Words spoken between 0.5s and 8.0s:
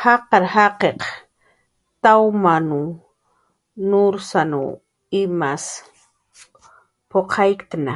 jaqiq tawmanw nursanw imas puqayktna